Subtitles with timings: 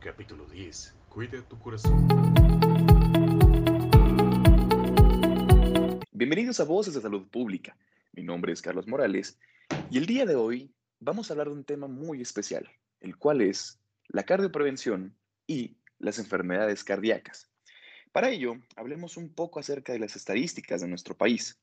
[0.00, 0.94] Capítulo 10.
[1.10, 2.08] Cuida tu corazón.
[6.10, 7.76] Bienvenidos a Voces de Salud Pública.
[8.12, 9.38] Mi nombre es Carlos Morales
[9.90, 12.66] y el día de hoy vamos a hablar de un tema muy especial,
[13.00, 13.78] el cual es
[14.08, 15.14] la cardioprevención
[15.46, 17.50] y las enfermedades cardíacas.
[18.10, 21.60] Para ello, hablemos un poco acerca de las estadísticas de nuestro país.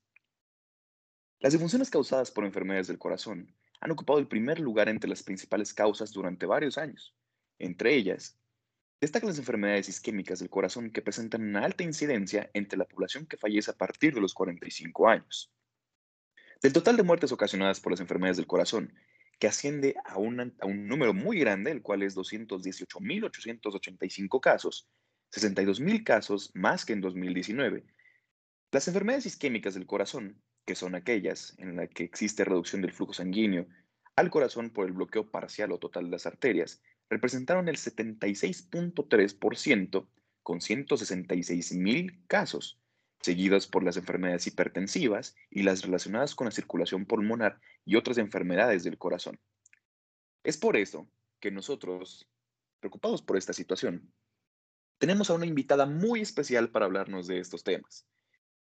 [1.39, 3.51] Las disfunciones causadas por enfermedades del corazón
[3.81, 7.16] han ocupado el primer lugar entre las principales causas durante varios años.
[7.59, 8.37] Entre ellas,
[8.99, 13.37] destacan las enfermedades isquémicas del corazón que presentan una alta incidencia entre la población que
[13.37, 15.49] fallece a partir de los 45 años.
[16.61, 18.93] Del total de muertes ocasionadas por las enfermedades del corazón,
[19.39, 20.53] que asciende a, un
[20.87, 24.89] número muy grande, el cual es 218.885 casos,
[25.31, 27.85] 62.000 casos más que en 2019.
[28.71, 33.13] Las enfermedades isquémicas del corazón que son aquellas en las que existe reducción del flujo
[33.13, 33.65] sanguíneo
[34.17, 40.07] al corazón por el bloqueo parcial o total de las arterias, representaron el 76.3%
[40.43, 42.79] con 166 mil casos,
[43.21, 48.83] seguidas por las enfermedades hipertensivas y las relacionadas con la circulación pulmonar y otras enfermedades
[48.83, 49.39] del corazón.
[50.43, 52.29] Es por eso que nosotros,
[52.79, 54.11] preocupados por esta situación,
[54.97, 58.07] tenemos a una invitada muy especial para hablarnos de estos temas.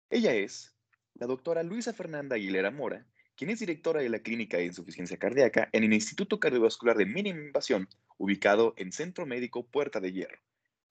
[0.10, 0.76] Ella es
[1.14, 3.08] la doctora Luisa Fernanda Aguilera Mora,
[3.42, 7.40] quien es directora de la Clínica de Insuficiencia Cardíaca en el Instituto Cardiovascular de Mínima
[7.40, 7.90] Invasión,
[8.20, 10.38] ubicado en Centro Médico Puerta de Hierro,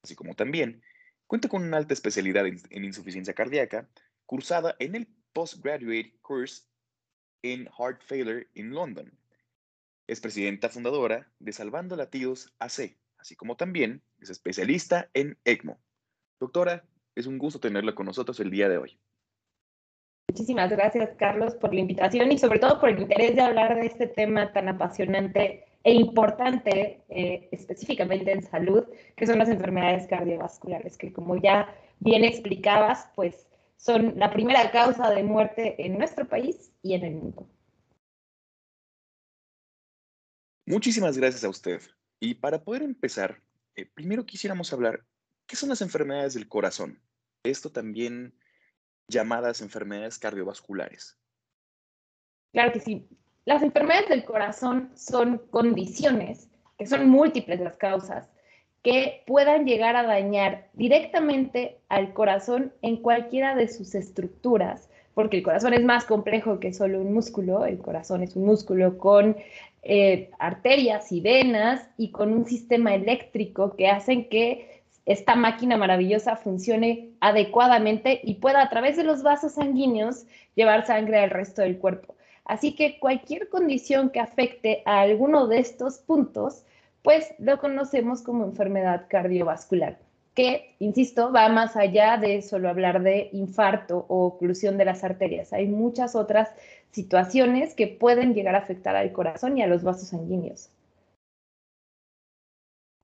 [0.03, 0.83] así como también
[1.29, 3.89] cuenta con una alta especialidad en, insuficiencia cardíaca,
[4.27, 6.65] cursada en el Postgraduate Course
[7.43, 9.17] in Heart Failure en London.
[10.09, 15.81] Es presidenta fundadora de Salvando Latidos AC, así como también es especialista en ECMO.
[16.41, 16.85] Doctora,
[17.15, 18.99] es un gusto tenerla con nosotros el día de hoy.
[20.31, 23.87] Muchísimas gracias, Carlos, por la invitación y sobre todo por el interés de hablar de
[23.87, 28.85] este tema tan apasionante e importante, eh, específicamente en salud,
[29.17, 35.11] que son las enfermedades cardiovasculares, que como ya bien explicabas, pues son la primera causa
[35.11, 37.49] de muerte en nuestro país y en el mundo.
[40.65, 41.83] Muchísimas gracias a usted.
[42.21, 43.43] Y para poder empezar,
[43.75, 45.05] eh, primero quisiéramos hablar,
[45.49, 47.03] ¿qué son las enfermedades del corazón?
[47.43, 48.33] Esto también
[49.11, 51.19] llamadas enfermedades cardiovasculares?
[52.53, 53.09] Claro que sí.
[53.45, 56.49] Las enfermedades del corazón son condiciones,
[56.79, 58.31] que son múltiples las causas,
[58.83, 65.43] que puedan llegar a dañar directamente al corazón en cualquiera de sus estructuras, porque el
[65.43, 69.37] corazón es más complejo que solo un músculo, el corazón es un músculo con
[69.83, 74.80] eh, arterias y venas y con un sistema eléctrico que hacen que
[75.13, 81.19] esta máquina maravillosa funcione adecuadamente y pueda a través de los vasos sanguíneos llevar sangre
[81.19, 82.15] al resto del cuerpo.
[82.45, 86.65] Así que cualquier condición que afecte a alguno de estos puntos,
[87.03, 89.99] pues lo conocemos como enfermedad cardiovascular,
[90.35, 95.53] que, insisto, va más allá de solo hablar de infarto o oclusión de las arterias.
[95.53, 96.51] Hay muchas otras
[96.93, 100.71] situaciones que pueden llegar a afectar al corazón y a los vasos sanguíneos.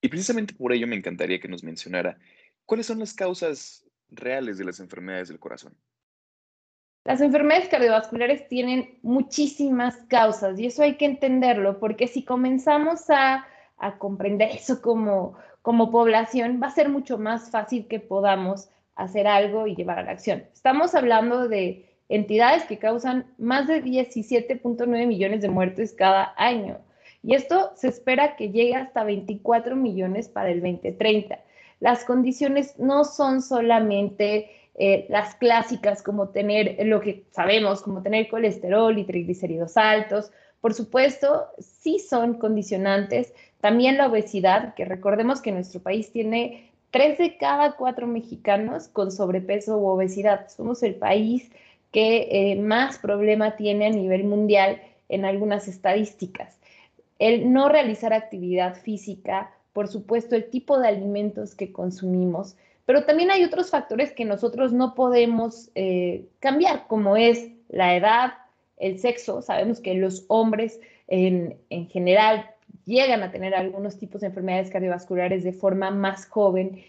[0.07, 2.17] Y precisamente por ello me encantaría que nos mencionara
[2.65, 5.77] cuáles son las causas reales de las enfermedades del corazón.
[7.03, 13.49] Las enfermedades cardiovasculares tienen muchísimas causas y eso hay que entenderlo porque si comenzamos a,
[13.99, 19.67] comprender eso como, como población, va a ser mucho más fácil que podamos hacer algo
[19.67, 20.45] y llevar a la acción.
[20.53, 26.86] Estamos hablando de entidades que causan más de 17.9 millones de muertes cada año.
[27.27, 31.41] Y esto se espera que llegue hasta 24 millones para el 2030.
[31.81, 38.29] Las condiciones no son solamente eh, las clásicas como tener lo que sabemos, como tener
[38.29, 40.31] colesterol y triglicéridos altos.
[40.61, 43.35] Por supuesto, sí son condicionantes.
[43.61, 49.11] También la obesidad, que recordemos que nuestro país tiene tres de cada cuatro mexicanos con
[49.11, 50.47] sobrepeso u obesidad.
[50.47, 51.51] Somos el país
[51.91, 56.57] que eh, más problema tiene a nivel mundial en algunas estadísticas
[57.19, 63.31] el no realizar actividad física, por supuesto, el tipo de alimentos que consumimos, pero también
[63.31, 68.35] hay otros factores que nosotros no podemos eh, cambiar, como es la edad,
[68.77, 69.43] el sexo.
[69.43, 72.49] Sabemos que los hombres en, en general
[72.85, 76.83] llegan a tener algunos tipos de enfermedades cardiovasculares de forma más joven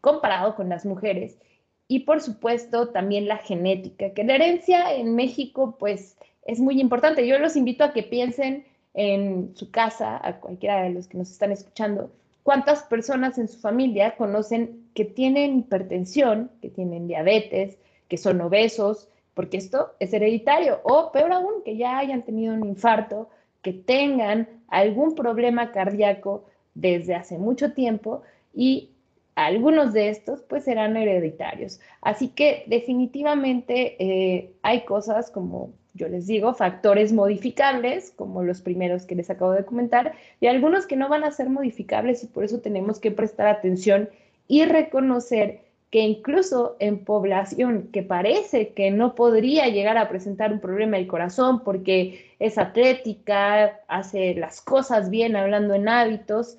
[0.00, 1.38] comparado con las mujeres.
[1.86, 7.26] Y por supuesto también la genética, que la herencia en México pues es muy importante.
[7.26, 8.66] Yo los invito a que piensen
[8.98, 12.10] en su casa, a cualquiera de los que nos están escuchando,
[12.42, 17.78] cuántas personas en su familia conocen que tienen hipertensión, que tienen diabetes,
[18.08, 22.66] que son obesos, porque esto es hereditario, o peor aún, que ya hayan tenido un
[22.66, 23.30] infarto,
[23.62, 28.22] que tengan algún problema cardíaco desde hace mucho tiempo
[28.52, 28.90] y
[29.36, 31.78] algunos de estos pues serán hereditarios.
[32.00, 39.04] Así que definitivamente eh, hay cosas como yo les digo, factores modificables, como los primeros
[39.04, 42.44] que les acabo de comentar, y algunos que no van a ser modificables y por
[42.44, 44.08] eso tenemos que prestar atención
[44.46, 45.60] y reconocer
[45.90, 51.06] que incluso en población que parece que no podría llegar a presentar un problema del
[51.06, 56.58] corazón porque es atlética, hace las cosas bien hablando en hábitos,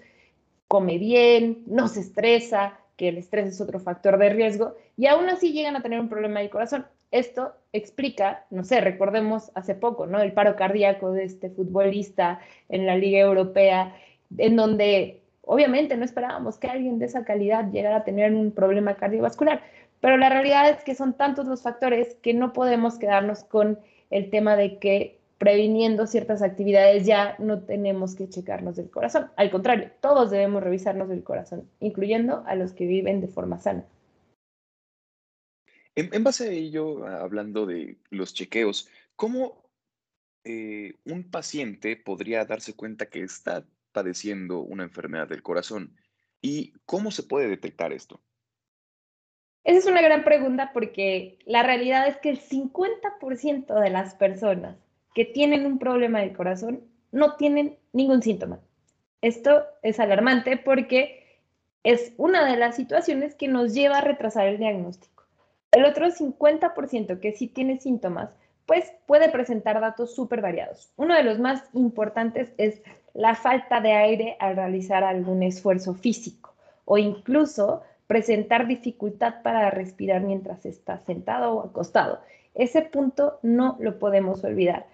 [0.68, 5.30] come bien, no se estresa, que el estrés es otro factor de riesgo, y aún
[5.30, 6.86] así llegan a tener un problema del corazón.
[7.12, 10.20] Esto explica, no sé, recordemos hace poco, ¿no?
[10.22, 12.40] El paro cardíaco de este futbolista
[12.70, 13.96] en la Liga Europea,
[14.38, 18.96] en donde obviamente no esperábamos que alguien de esa calidad llegara a tener un problema
[18.96, 19.62] cardiovascular,
[20.02, 23.80] pero la realidad es que son tantos los factores que no podemos quedarnos con
[24.12, 29.32] el tema de que previniendo ciertas actividades ya no tenemos que checarnos del corazón.
[29.36, 33.86] Al contrario, todos debemos revisarnos del corazón, incluyendo a los que viven de forma sana.
[35.96, 39.70] En, base a ello, hablando de los chequeos, ¿cómo
[40.44, 45.98] eh, un paciente podría darse cuenta que está padeciendo una enfermedad del corazón?
[46.42, 48.22] ¿Y cómo se puede detectar esto?
[49.66, 54.78] Esa es una gran pregunta porque la realidad es que el 50% de las personas
[55.14, 58.62] que tienen un problema del corazón no tienen ningún síntoma.
[59.22, 61.42] Esto es alarmante porque
[61.84, 65.19] es una de las situaciones que nos lleva a retrasar el diagnóstico.
[65.71, 68.31] El otro 50% que sí tiene síntomas,
[68.66, 70.92] pues puede presentar datos súper variados.
[70.95, 72.81] Uno de los más importantes es
[73.13, 76.54] la falta de aire al realizar algún esfuerzo físico
[76.86, 82.19] o incluso presentar dificultad para respirar mientras está sentado o acostado.
[82.56, 84.88] Ese punto no lo podemos olvidar.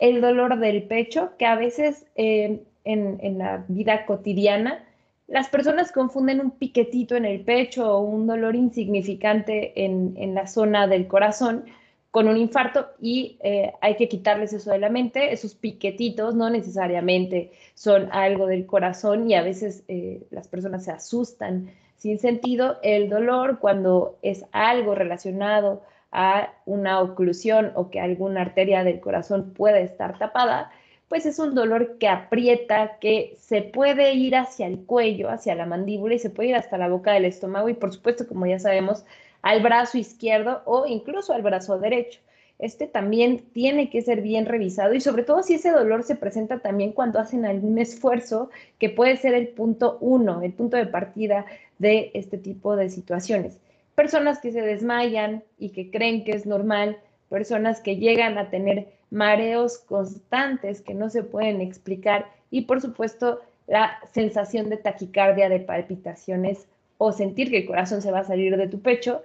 [0.00, 4.84] El dolor del pecho, que a veces eh, en, en la vida cotidiana
[5.28, 10.86] las personas confunden un piquetito en el pecho o un dolor insignificante en, la zona
[10.86, 11.66] del corazón
[12.10, 15.30] con un infarto y eh, hay que quitarles eso de la mente.
[15.30, 20.92] Esos piquetitos no necesariamente son algo del corazón y a veces eh, las personas se
[20.92, 22.78] asustan sin sentido.
[22.82, 29.52] El dolor cuando es algo relacionado a una oclusión o que alguna arteria del corazón
[29.52, 30.70] puede estar tapada,
[31.08, 35.66] pues es un dolor que aprieta, que se puede ir hacia el cuello, hacia la
[35.66, 38.58] mandíbula y se puede ir hasta la boca del estómago y por supuesto, como ya
[38.58, 39.04] sabemos,
[39.42, 42.20] al brazo izquierdo o incluso al brazo derecho.
[42.58, 46.58] Este también tiene que ser bien revisado y sobre todo si ese dolor se presenta
[46.58, 51.46] también cuando hacen algún esfuerzo que puede ser el punto uno, el punto de partida
[51.78, 53.58] de este tipo de situaciones.
[53.94, 58.97] Personas que se desmayan y que creen que es normal, personas que llegan a tener
[59.10, 65.60] mareos constantes que no se pueden explicar y por supuesto la sensación de taquicardia, de
[65.60, 69.22] palpitaciones o sentir que el corazón se va a salir de tu pecho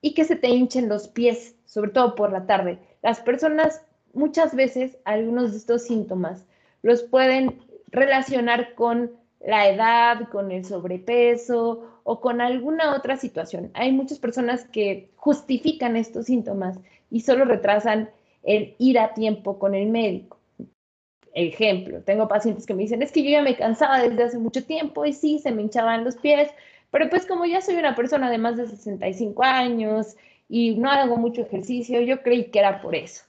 [0.00, 2.78] y que se te hinchen los pies, sobre todo por la tarde.
[3.02, 3.82] Las personas
[4.12, 6.44] muchas veces algunos de estos síntomas
[6.82, 13.70] los pueden relacionar con la edad, con el sobrepeso o con alguna otra situación.
[13.74, 16.78] Hay muchas personas que justifican estos síntomas
[17.10, 18.10] y solo retrasan
[18.42, 20.38] el ir a tiempo con el médico.
[21.34, 24.64] Ejemplo, tengo pacientes que me dicen, es que yo ya me cansaba desde hace mucho
[24.64, 26.50] tiempo y sí, se me hinchaban los pies,
[26.90, 30.14] pero pues como ya soy una persona de más de 65 años
[30.48, 33.24] y no hago mucho ejercicio, yo creí que era por eso.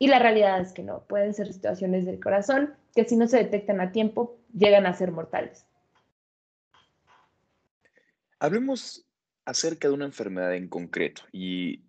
[0.00, 3.38] Y la realidad es que no, pueden ser situaciones del corazón que si no se
[3.38, 5.64] detectan a tiempo llegan a ser mortales.
[8.40, 9.04] Hablemos
[9.44, 11.82] acerca de una enfermedad en concreto y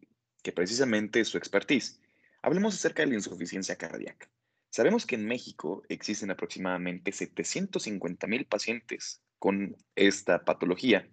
[0.43, 1.99] que precisamente es su expertise.
[2.41, 4.29] Hablemos acerca de la insuficiencia cardíaca.
[4.69, 11.09] Sabemos que en México existen aproximadamente 750 mil pacientes con esta patología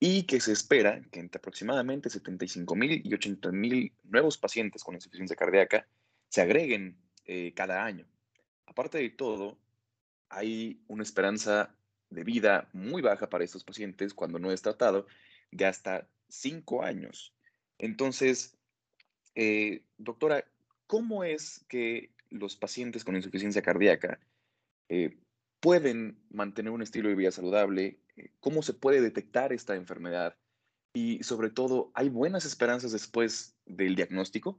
[0.00, 4.96] y que se espera que entre aproximadamente 75 mil y 80 mil nuevos pacientes con
[4.96, 5.86] insuficiencia cardíaca
[6.28, 8.06] se agreguen eh, cada año.
[8.66, 9.58] Aparte de todo,
[10.28, 11.76] hay una esperanza
[12.10, 15.06] de vida muy baja para estos pacientes cuando no es tratado
[15.50, 17.32] de hasta 5 años.
[17.78, 18.58] Entonces,
[19.34, 20.44] eh, doctora,
[20.86, 24.18] ¿cómo es que los pacientes con insuficiencia cardíaca
[24.88, 25.16] eh,
[25.60, 27.98] pueden mantener un estilo de vida saludable?
[28.16, 30.36] Eh, ¿Cómo se puede detectar esta enfermedad?
[30.94, 34.58] Y sobre todo, ¿hay buenas esperanzas después del diagnóstico?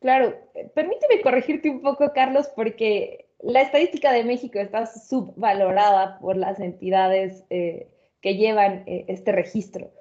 [0.00, 0.36] Claro,
[0.74, 7.44] permíteme corregirte un poco, Carlos, porque la estadística de México está subvalorada por las entidades
[7.48, 9.92] que llevan este registro.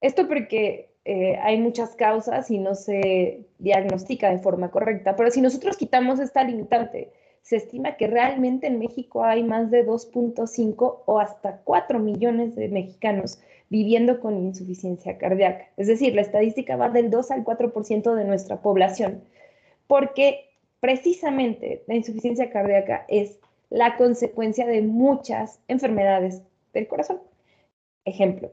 [0.00, 5.16] Esto porque eh, hay muchas causas y no se diagnostica de forma correcta.
[5.16, 9.84] Pero si nosotros quitamos esta limitante, se estima que realmente en México hay más de
[9.84, 15.66] 2.5 o hasta 4 millones de mexicanos viviendo con insuficiencia cardíaca.
[15.76, 19.24] Es decir, la estadística va del 2 al 4% de nuestra población,
[19.86, 23.38] porque precisamente la insuficiencia cardíaca es
[23.70, 26.42] la consecuencia de muchas enfermedades
[26.74, 27.20] del corazón.
[28.04, 28.52] Ejemplo,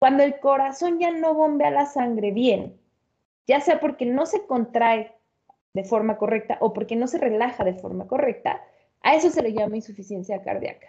[0.00, 2.80] cuando el corazón ya no bombea la sangre bien,
[3.46, 5.12] ya sea porque no se contrae
[5.74, 8.62] de forma correcta o porque no se relaja de forma correcta,
[9.02, 10.88] a eso se le llama insuficiencia cardíaca.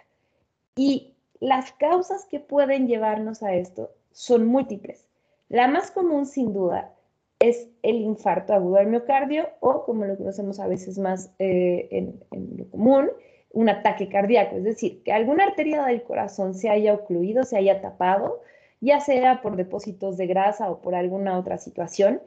[0.76, 5.06] Y las causas que pueden llevarnos a esto son múltiples.
[5.50, 6.94] La más común, sin duda,
[7.38, 12.24] es el infarto agudo del miocardio o, como lo conocemos a veces más eh, en,
[12.30, 13.10] en, lo común,
[13.50, 14.56] un ataque cardíaco.
[14.56, 18.40] Es decir, que alguna arteria del corazón se haya ocluido, se haya tapado,
[18.82, 22.20] ya sea por depósitos de grasa o por alguna otra situación,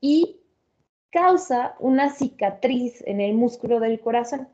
[0.00, 0.40] y
[1.10, 4.48] causa una cicatriz en el músculo del corazón.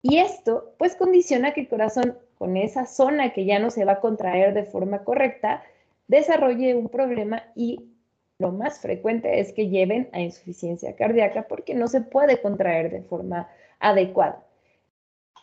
[0.00, 3.92] Y esto, pues, condiciona que el corazón con esa zona que ya no se va
[3.92, 5.64] a contraer de forma correcta,
[6.06, 7.90] desarrolle un problema y
[8.38, 13.02] lo más frecuente es que lleven a insuficiencia cardíaca porque no se puede contraer de
[13.02, 13.48] forma
[13.80, 14.44] adecuada.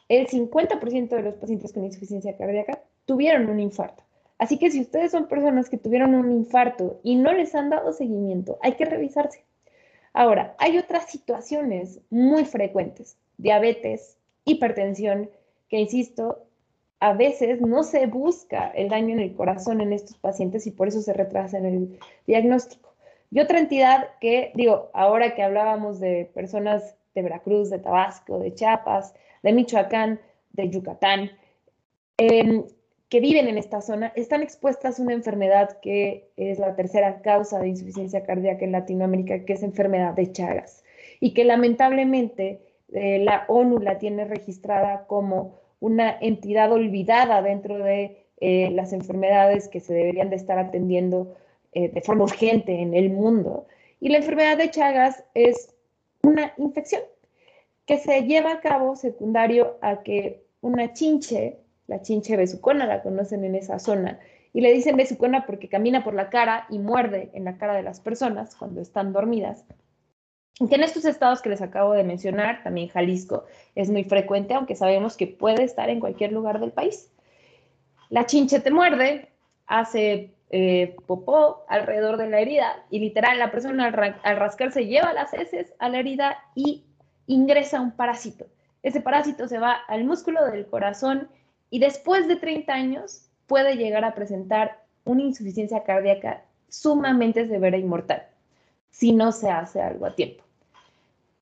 [0.07, 4.03] El 50% de los pacientes con insuficiencia cardíaca tuvieron un infarto.
[4.43, 7.93] Así que si ustedes son personas que tuvieron un infarto y no les han dado
[7.93, 9.45] seguimiento, hay que revisarse.
[10.11, 15.29] Ahora, hay otras situaciones muy frecuentes, diabetes, hipertensión,
[15.69, 16.43] que insisto,
[16.99, 20.89] a veces no se busca el daño en el corazón en estos pacientes y por
[20.89, 22.95] eso se retrasa en el diagnóstico.
[23.31, 28.53] Y otra entidad que, digo, ahora que hablábamos de personas de Veracruz, de Tabasco, de
[28.53, 30.19] Chiapas, de Michoacán,
[30.51, 31.31] de Yucatán,
[32.17, 32.65] eh,
[33.13, 37.59] que viven en esta zona, están expuestas a una enfermedad que es la tercera causa
[37.59, 40.83] de insuficiencia cardíaca en Latinoamérica, que es enfermedad de Chagas,
[41.19, 48.25] y que lamentablemente eh, la ONU la tiene registrada como una entidad olvidada dentro de
[48.41, 51.35] eh, las enfermedades que se deberían de estar atendiendo
[51.73, 53.67] eh, de forma urgente en el mundo.
[53.99, 55.71] Y la enfermedad de Chagas es
[56.23, 57.03] una infección
[57.85, 61.59] que se lleva a cabo secundario a que una chinche,
[61.93, 64.19] la chinche besucona, la conocen en esa zona,
[64.51, 67.83] y le dicen besucona porque camina por la cara y muerde en la cara de
[67.83, 69.65] las personas cuando están dormidas
[70.55, 73.45] que en estos estados que les acabo de mencionar, también Jalisco
[73.75, 77.11] es muy frecuente, aunque sabemos que puede estar en cualquier lugar del país.
[78.09, 79.29] La chinche te muerde,
[79.65, 85.13] hace eh, popó alrededor de la herida y literal la persona al, al rascarse lleva
[85.13, 86.85] las heces a la herida y
[87.25, 88.45] ingresa un parásito.
[88.83, 91.29] Ese parásito se va al músculo del corazón
[91.73, 97.83] y después de 30 años puede llegar a presentar una insuficiencia cardíaca sumamente severa y
[97.83, 98.27] mortal
[98.91, 100.43] si no se hace algo a tiempo.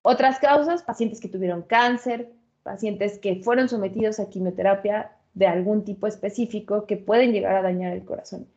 [0.04, 2.32] Otras causas, pacientes que tuvieron cáncer,
[2.64, 7.92] pacientes que fueron sometidos a quimioterapia de algún tipo específico que pueden llegar a dañar
[7.92, 8.48] el corazón.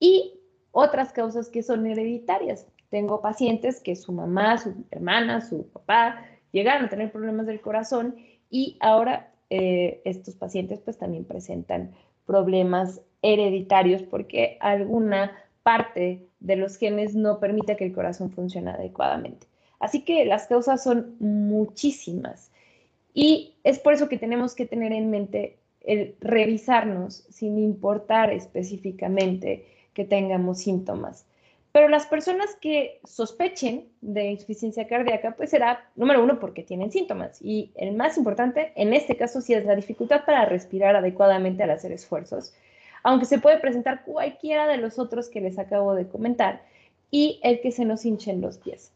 [0.00, 0.40] Y
[0.72, 2.66] otras causas que son hereditarias.
[2.88, 8.16] Tengo pacientes que su mamá, su hermana, su papá llegaron a tener problemas del corazón
[8.48, 11.92] y ahora eh, estos pacientes pues también presentan
[12.26, 15.30] problemas hereditarios porque alguna
[15.62, 19.46] parte de los genes no permite que el corazón funcione adecuadamente.
[19.78, 22.50] Así que las causas son muchísimas
[23.12, 29.66] y es por eso que tenemos que tener en mente el revisarnos sin importar específicamente
[29.92, 31.26] que tengamos síntomas.
[31.74, 37.42] Pero las personas que sospechen de insuficiencia cardíaca, pues será, número uno, porque tienen síntomas.
[37.42, 41.72] Y el más importante, en este caso, sí es la dificultad para respirar adecuadamente al
[41.72, 42.54] hacer esfuerzos.
[43.02, 46.62] Aunque se puede presentar cualquiera de los otros que les acabo de comentar
[47.10, 48.92] y el que se nos hinchen los pies.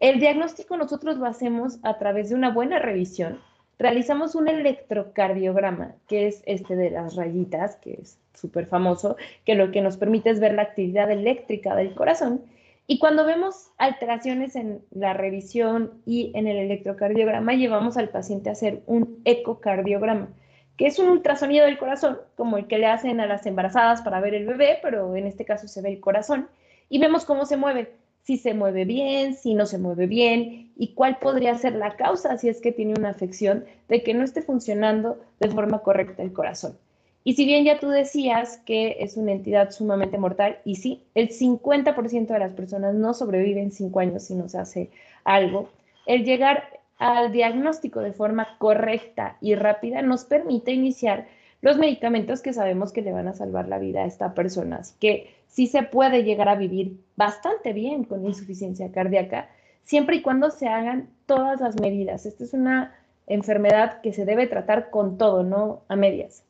[0.00, 3.40] El diagnóstico nosotros lo hacemos a través de una buena revisión.
[3.82, 9.72] Realizamos un electrocardiograma, que es este de las rayitas, que es súper famoso, que lo
[9.72, 12.42] que nos permite es ver la actividad eléctrica del corazón.
[12.86, 18.52] Y cuando vemos alteraciones en la revisión y en el electrocardiograma, llevamos al paciente a
[18.52, 20.28] hacer un ecocardiograma,
[20.76, 24.20] que es un ultrasonido del corazón, como el que le hacen a las embarazadas para
[24.20, 26.46] ver el bebé, pero en este caso se ve el corazón,
[26.88, 27.90] y vemos cómo se mueve
[28.22, 32.38] si se mueve bien, si no se mueve bien y cuál podría ser la causa
[32.38, 36.32] si es que tiene una afección de que no esté funcionando de forma correcta el
[36.32, 36.76] corazón.
[37.24, 41.30] Y si bien ya tú decías que es una entidad sumamente mortal, y sí, el
[41.30, 44.90] 50% de las personas no sobreviven cinco años si no se hace
[45.24, 45.68] algo,
[46.06, 51.26] el llegar al diagnóstico de forma correcta y rápida nos permite iniciar
[51.60, 54.78] los medicamentos que sabemos que le van a salvar la vida a esta persona.
[54.78, 59.50] Así que sí se puede llegar a vivir bastante bien con insuficiencia cardíaca
[59.84, 62.24] siempre y cuando se hagan todas las medidas.
[62.24, 66.44] Esta es una enfermedad que se debe tratar con todo, no a medias.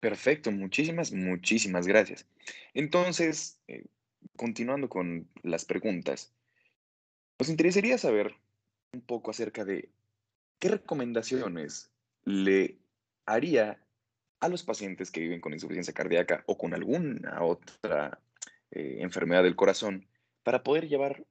[0.00, 2.28] Perfecto, muchísimas, muchísimas gracias.
[2.72, 3.86] Entonces, eh,
[4.36, 6.32] continuando con las preguntas,
[7.40, 8.36] nos interesaría saber
[8.92, 9.88] un poco acerca de
[10.60, 11.90] qué recomendaciones
[12.24, 12.78] le
[13.24, 13.80] haría
[14.40, 18.20] a los pacientes que viven con insuficiencia cardíaca o con alguna otra
[18.70, 20.06] eh, enfermedad del corazón
[20.42, 21.24] para poder llevar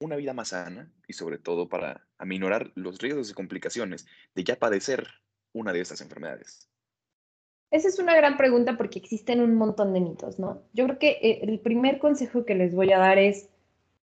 [0.00, 4.56] una vida más sana y sobre todo para aminorar los riesgos y complicaciones de ya
[4.56, 5.06] padecer
[5.52, 6.68] una de estas enfermedades.
[7.70, 10.62] Esa es una gran pregunta porque existen un montón de mitos, ¿no?
[10.72, 13.48] Yo creo que eh, el primer consejo que les voy a dar es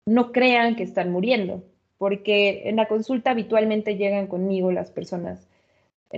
[0.05, 1.63] no crean que están muriendo,
[1.97, 5.47] porque en la consulta habitualmente llegan conmigo las personas,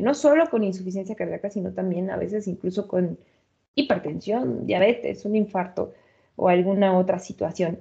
[0.02, 3.18] no solo con insuficiencia cardíaca, sino también a veces incluso con
[3.76, 5.94] hipertensión, diabetes, un infarto
[6.36, 7.80] o alguna otra situación.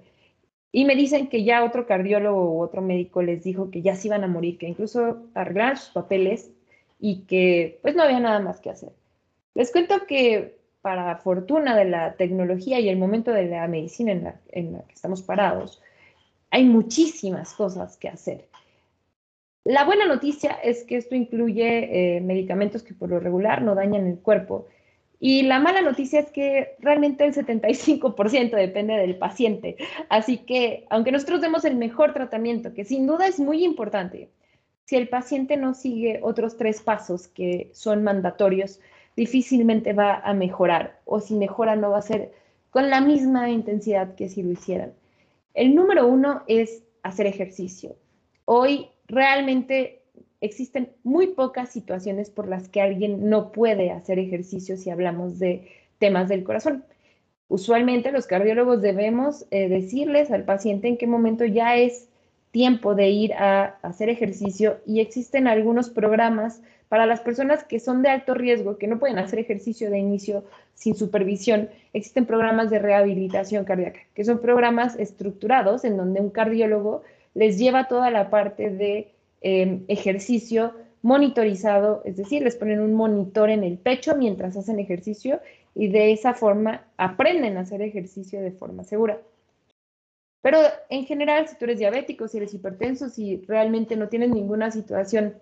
[0.72, 4.08] Y me dicen que ya otro cardiólogo u otro médico les dijo que ya se
[4.08, 6.50] iban a morir, que incluso arreglaron sus papeles
[6.98, 8.92] y que pues no había nada más que hacer.
[9.54, 14.24] Les cuento que para fortuna de la tecnología y el momento de la medicina en
[14.24, 15.80] la, en la que estamos parados,
[16.50, 18.48] hay muchísimas cosas que hacer.
[19.64, 24.06] La buena noticia es que esto incluye eh, medicamentos que por lo regular no dañan
[24.06, 24.66] el cuerpo
[25.26, 29.76] y la mala noticia es que realmente el 75% depende del paciente.
[30.10, 34.28] Así que, aunque nosotros demos el mejor tratamiento, que sin duda es muy importante,
[34.84, 38.80] si el paciente no sigue otros tres pasos que son mandatorios,
[39.16, 42.32] difícilmente va a mejorar o si mejora no va a ser
[42.68, 44.92] con la misma intensidad que si lo hicieran.
[45.54, 47.96] El número uno es hacer ejercicio.
[48.44, 50.02] Hoy realmente
[50.40, 55.68] existen muy pocas situaciones por las que alguien no puede hacer ejercicio si hablamos de
[55.98, 56.84] temas del corazón.
[57.48, 62.08] Usualmente los cardiólogos debemos eh, decirles al paciente en qué momento ya es
[62.50, 68.02] tiempo de ir a hacer ejercicio y existen algunos programas para las personas que son
[68.02, 70.44] de alto riesgo, que no pueden hacer ejercicio de inicio
[70.74, 71.70] sin supervisión.
[71.92, 77.02] Existen programas de rehabilitación cardíaca, que son programas estructurados en donde un cardiólogo
[77.34, 79.14] les lleva toda la parte de
[79.46, 85.38] Em, ejercicio monitorizado, es decir, les ponen un monitor en el pecho mientras hacen ejercicio
[85.74, 89.20] y de esa forma aprenden a hacer ejercicio de forma segura.
[90.40, 94.70] Pero en general, si tú eres diabético, si eres hipertenso, si realmente no tienes ninguna
[94.70, 95.34] situación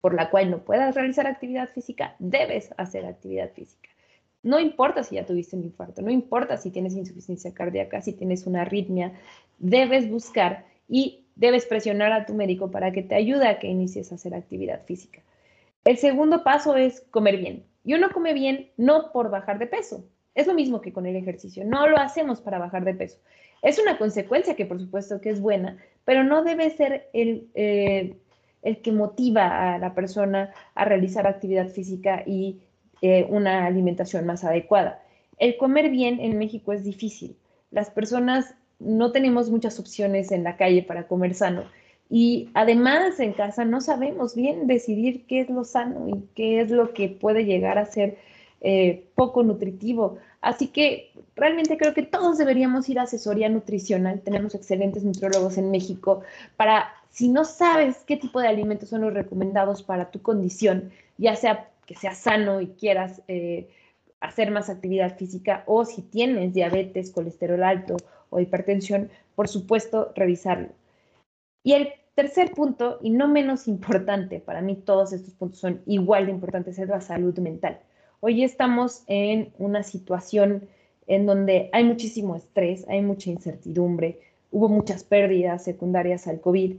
[0.00, 3.88] por la cual no puedas realizar actividad física, debes hacer actividad física.
[4.44, 8.46] No importa si ya tuviste un infarto, no importa si tienes insuficiencia cardíaca, si tienes
[8.46, 9.12] una arritmia,
[9.58, 14.12] debes buscar y debes presionar a tu médico para que te ayude a que inicies
[14.12, 15.20] a hacer actividad física.
[15.86, 17.64] El segundo paso es comer bien.
[17.82, 20.04] Y uno come bien no por bajar de peso.
[20.34, 21.64] Es lo mismo que con el ejercicio.
[21.64, 23.18] No lo hacemos para bajar de peso.
[23.62, 28.16] Es una consecuencia que por supuesto que es buena, pero no debe ser el, eh,
[28.60, 32.60] el que motiva a la persona a realizar actividad física y
[33.00, 35.02] eh, una alimentación más adecuada.
[35.38, 37.38] El comer bien en México es difícil.
[37.70, 41.64] Las personas no tenemos muchas opciones en la calle para comer sano.
[42.08, 46.70] Y además en casa no sabemos bien decidir qué es lo sano y qué es
[46.70, 48.18] lo que puede llegar a ser
[48.60, 50.18] eh, poco nutritivo.
[50.40, 54.22] Así que realmente creo que todos deberíamos ir a asesoría nutricional.
[54.22, 56.22] Tenemos excelentes nutriólogos en México
[56.56, 61.36] para, si no sabes qué tipo de alimentos son los recomendados para tu condición, ya
[61.36, 63.68] sea que sea sano y quieras eh,
[64.20, 67.96] hacer más actividad física o si tienes diabetes, colesterol alto
[68.28, 70.68] o hipertensión, por supuesto, revisarlo.
[71.62, 76.26] Y el tercer punto, y no menos importante, para mí todos estos puntos son igual
[76.26, 77.80] de importantes, es la salud mental.
[78.20, 80.68] Hoy estamos en una situación
[81.06, 84.20] en donde hay muchísimo estrés, hay mucha incertidumbre,
[84.52, 86.76] hubo muchas pérdidas secundarias al COVID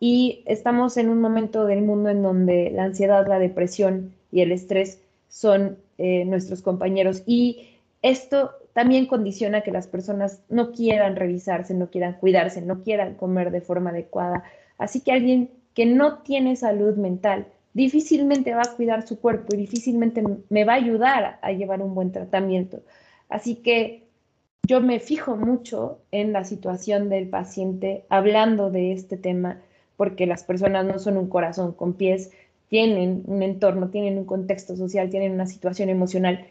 [0.00, 4.52] y estamos en un momento del mundo en donde la ansiedad, la depresión y el
[4.52, 5.00] estrés
[5.34, 7.70] son eh, nuestros compañeros y
[8.02, 13.50] esto también condiciona que las personas no quieran revisarse, no quieran cuidarse, no quieran comer
[13.50, 14.44] de forma adecuada.
[14.78, 19.58] Así que alguien que no tiene salud mental difícilmente va a cuidar su cuerpo y
[19.58, 22.82] difícilmente me va a ayudar a llevar un buen tratamiento.
[23.28, 24.04] Así que
[24.68, 29.60] yo me fijo mucho en la situación del paciente hablando de este tema,
[29.96, 32.30] porque las personas no son un corazón con pies,
[32.68, 36.46] tienen un entorno, tienen un contexto social, tienen una situación emocional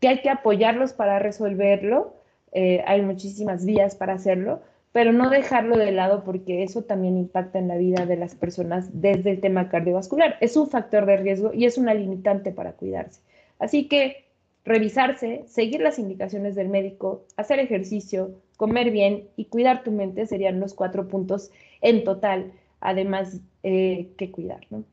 [0.00, 2.14] que hay que apoyarlos para resolverlo.
[2.52, 7.58] Eh, hay muchísimas vías para hacerlo, pero no dejarlo de lado porque eso también impacta
[7.58, 10.36] en la vida de las personas desde el tema cardiovascular.
[10.40, 13.20] Es un factor de riesgo y es una limitante para cuidarse.
[13.58, 14.24] Así que
[14.64, 20.60] revisarse, seguir las indicaciones del médico, hacer ejercicio, comer bien y cuidar tu mente serían
[20.60, 21.50] los cuatro puntos
[21.80, 24.60] en total, además eh, que cuidar.
[24.70, 24.84] ¿no?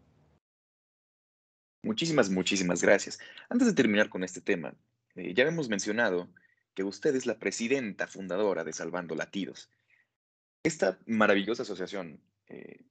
[1.86, 3.20] Muchísimas, muchísimas gracias.
[3.48, 4.76] Antes de terminar con este tema,
[5.14, 6.28] eh, ya hemos mencionado
[6.74, 9.70] que usted es la presidenta fundadora de Salvando Latidos.
[10.64, 12.84] Esta maravillosa asociación eh,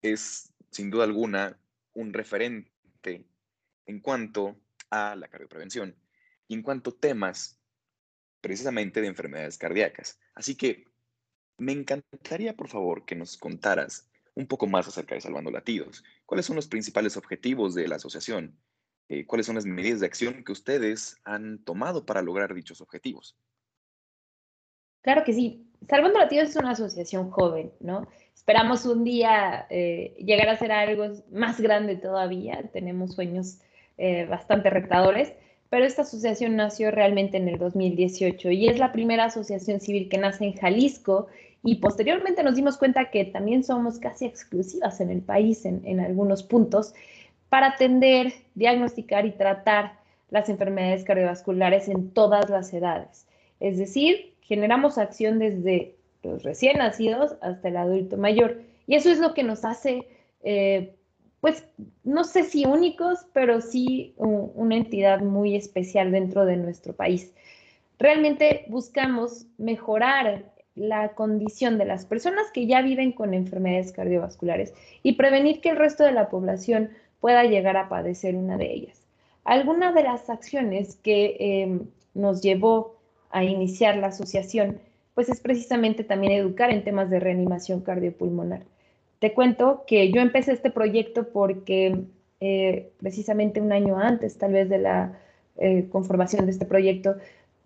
[0.00, 1.58] es, sin duda alguna,
[1.92, 3.26] un referente
[3.84, 5.94] en cuanto a la cardioprevención
[6.46, 7.60] y en cuanto a temas
[8.40, 10.18] precisamente de enfermedades cardíacas.
[10.34, 10.86] Así que
[11.58, 16.04] me encantaría, por favor, que nos contaras un poco más acerca de Salvando Latidos.
[16.24, 18.56] ¿Cuáles son los principales objetivos de la asociación?
[19.08, 23.36] Eh, ¿Cuáles son las medidas de acción que ustedes han tomado para lograr dichos objetivos?
[25.02, 25.66] Claro que sí.
[25.88, 28.06] Salvando Latidos es una asociación joven, ¿no?
[28.32, 32.62] Esperamos un día eh, llegar a ser algo más grande todavía.
[32.72, 33.58] Tenemos sueños
[33.96, 35.32] eh, bastante rectadores,
[35.68, 40.18] pero esta asociación nació realmente en el 2018 y es la primera asociación civil que
[40.18, 41.26] nace en Jalisco
[41.64, 46.00] y posteriormente nos dimos cuenta que también somos casi exclusivas en el país en, en
[46.00, 46.94] algunos puntos
[47.48, 49.98] para atender, diagnosticar y tratar
[50.30, 53.26] las enfermedades cardiovasculares en todas las edades.
[53.60, 58.60] Es decir, generamos acción desde los recién nacidos hasta el adulto mayor.
[58.86, 60.06] Y eso es lo que nos hace
[60.42, 60.94] eh,
[61.40, 61.64] pues
[62.02, 67.32] no sé si únicos, pero sí una entidad muy especial dentro de nuestro país.
[67.98, 75.12] Realmente buscamos mejorar la condición de las personas que ya viven con enfermedades cardiovasculares y
[75.12, 79.02] prevenir que el resto de la población pueda llegar a padecer una de ellas.
[79.44, 82.96] Alguna de las acciones que em, nos llevó
[83.30, 84.78] a iniciar la asociación,
[85.14, 88.62] pues es precisamente también educar en temas de reanimación cardiopulmonar.
[89.18, 92.04] Te cuento que yo empecé este proyecto porque
[92.40, 95.18] eh, precisamente un año antes, tal vez de la
[95.56, 97.16] eh, conformación de este proyecto,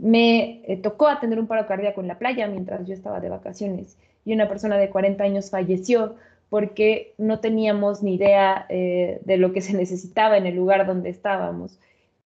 [0.03, 3.97] me eh, tocó atender un paro cardíaco en la playa mientras yo estaba de vacaciones
[4.25, 6.17] y una persona de 40 años falleció
[6.51, 11.79] porque no teníamos ni idea de lo que se necesitaba en el lugar donde estábamos.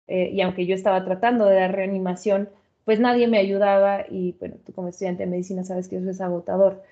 [0.09, 2.49] y aunque yo estaba tratando de dar reanimación,
[2.89, 6.23] pues nadie me ayudaba y bueno, tú como estudiante de medicina sabes que eso es
[6.23, 6.83] agotador.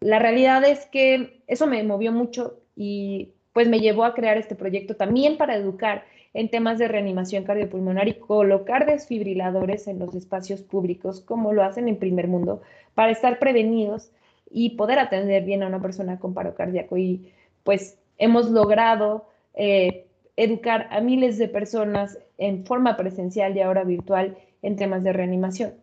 [0.00, 4.54] La realidad es que eso me movió mucho y pues me llevó a crear este
[4.54, 10.62] proyecto también para educar en temas de reanimación cardiopulmonar y colocar desfibriladores en los espacios
[10.62, 12.62] públicos, como lo hacen en primer mundo,
[12.94, 14.10] para estar prevenidos
[14.50, 16.96] y poder atender bien a una persona con paro cardíaco.
[16.96, 17.32] Y
[17.64, 24.36] pues hemos logrado eh, educar a miles de personas en forma presencial y ahora virtual
[24.62, 25.74] en temas de reanimación.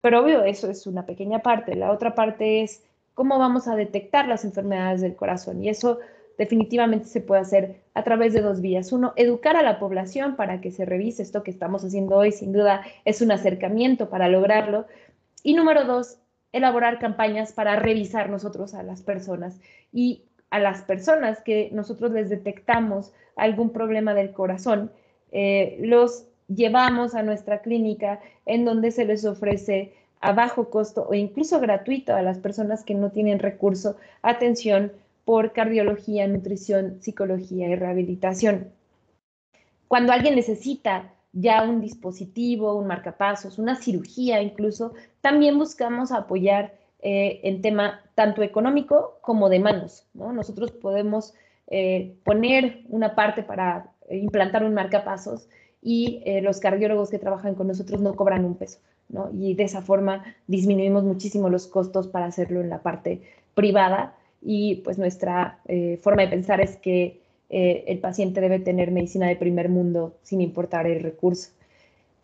[0.00, 1.76] Pero obvio, eso es una pequeña parte.
[1.76, 2.82] La otra parte es
[3.14, 5.62] cómo vamos a detectar las enfermedades del corazón.
[5.62, 5.98] Y eso
[6.38, 8.92] definitivamente se puede hacer a través de dos vías.
[8.92, 12.32] Uno, educar a la población para que se revise esto que estamos haciendo hoy.
[12.32, 14.86] Sin duda es un acercamiento para lograrlo.
[15.42, 16.18] Y número dos,
[16.52, 19.60] elaborar campañas para revisar nosotros a las personas
[19.92, 24.92] y a las personas que nosotros les detectamos algún problema del corazón,
[25.32, 31.14] eh, los llevamos a nuestra clínica en donde se les ofrece a bajo costo o
[31.14, 34.92] incluso gratuito a las personas que no tienen recurso atención
[35.24, 38.68] por cardiología, nutrición, psicología y rehabilitación.
[39.88, 47.40] Cuando alguien necesita ya un dispositivo, un marcapasos, una cirugía incluso, también buscamos apoyar eh,
[47.42, 50.06] en tema tanto económico como de manos.
[50.14, 51.34] Nosotros podemos
[51.66, 55.48] eh, poner una parte para implantar un marcapasos
[55.82, 58.78] y eh, los cardiólogos que trabajan con nosotros no cobran un peso.
[59.34, 63.20] Y de esa forma disminuimos muchísimo los costos para hacerlo en la parte
[63.54, 68.90] privada y pues nuestra eh, forma de pensar es que eh, el paciente debe tener
[68.90, 71.50] medicina de primer mundo sin importar el recurso.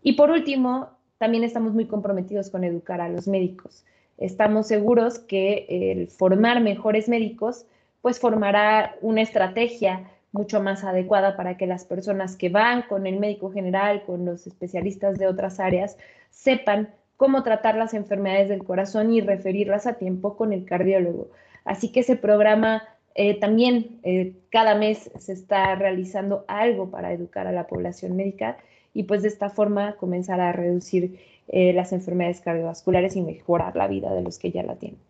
[0.03, 3.85] Y por último, también estamos muy comprometidos con educar a los médicos.
[4.19, 7.65] Estamos seguros que el formar mejores médicos
[8.03, 13.19] pues formará una estrategia mucho más adecuada para que las personas que van con el
[13.19, 15.97] médico general, con los especialistas de otras áreas,
[16.31, 21.31] sepan cómo tratar las enfermedades del corazón y referirlas a tiempo con el cardiólogo.
[21.65, 22.83] Así que ese programa
[23.15, 28.59] eh, también eh, cada mes se está realizando algo para educar a la población médica
[28.95, 33.89] y pues de esta forma comenzar a reducir eh, las enfermedades cardiovasculares y mejorar la
[33.89, 35.01] vida de los que ya la tienen.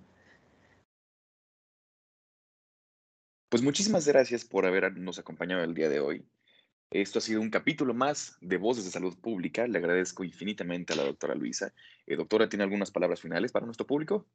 [3.50, 6.26] Pues muchísimas gracias por habernos acompañado el día de hoy.
[6.92, 9.68] Esto ha sido un capítulo más de Voces de Salud Pública.
[9.68, 11.74] Le agradezco infinitamente a la doctora Luisa.
[12.06, 14.26] Eh, doctora, ¿tiene algunas palabras finales para nuestro público?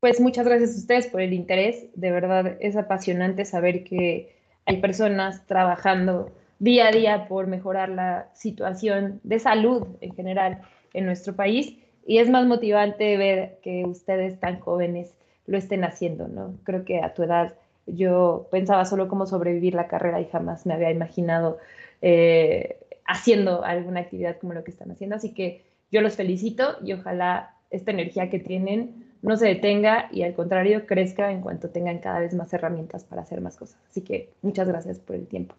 [0.00, 1.86] Pues muchas gracias a ustedes por el interés.
[1.94, 8.28] De verdad es apasionante saber que hay personas trabajando día a día por mejorar la
[8.34, 10.60] situación de salud en general
[10.94, 15.12] en nuestro país y es más motivante ver que ustedes tan jóvenes
[15.46, 16.54] lo estén haciendo, ¿no?
[16.62, 17.54] Creo que a tu edad
[17.86, 21.58] yo pensaba solo cómo sobrevivir la carrera y jamás me había imaginado
[22.00, 26.92] eh, haciendo alguna actividad como lo que están haciendo, así que yo los felicito y
[26.92, 31.98] ojalá esta energía que tienen no se detenga y al contrario crezca en cuanto tengan
[31.98, 33.80] cada vez más herramientas para hacer más cosas.
[33.90, 35.56] Así que muchas gracias por el tiempo.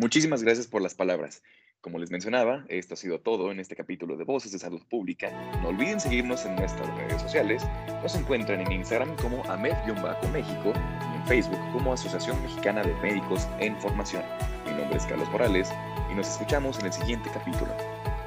[0.00, 1.42] Muchísimas gracias por las palabras.
[1.82, 5.30] Como les mencionaba, esto ha sido todo en este capítulo de Voces de Salud Pública.
[5.60, 7.62] No olviden seguirnos en nuestras redes sociales.
[8.02, 13.78] Nos encuentran en Instagram como AMED-México y en Facebook como Asociación Mexicana de Médicos en
[13.78, 14.22] Formación.
[14.64, 15.70] Mi nombre es Carlos Morales
[16.10, 17.70] y nos escuchamos en el siguiente capítulo.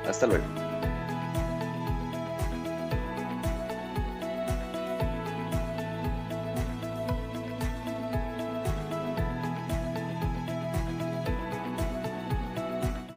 [0.05, 0.72] Hasta luego.